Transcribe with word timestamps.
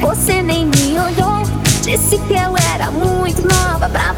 você 0.00 0.42
nem 0.42 0.66
me 0.66 0.98
olhou. 0.98 1.42
Disse 1.82 2.18
que 2.18 2.34
eu 2.34 2.56
era 2.74 2.90
muito 2.90 3.42
nova 3.42 3.88
pra 3.88 4.14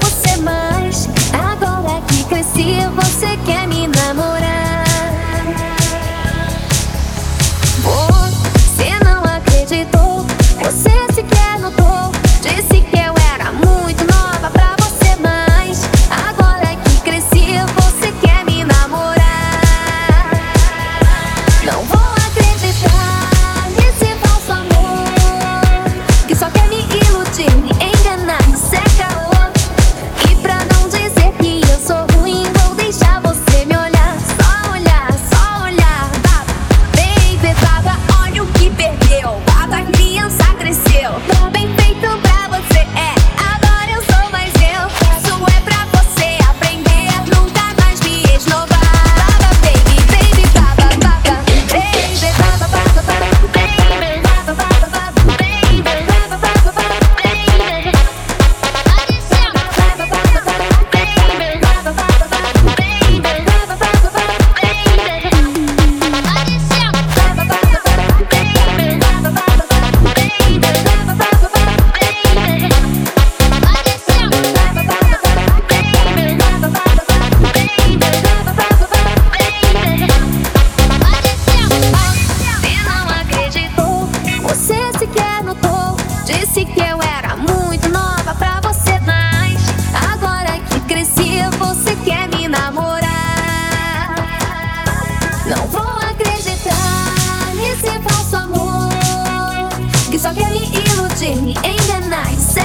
illusion, 100.73 101.49
in 101.49 101.81
the 101.89 102.07
night. 102.09 102.60